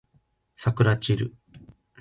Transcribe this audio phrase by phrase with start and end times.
[0.55, 1.35] さくらちる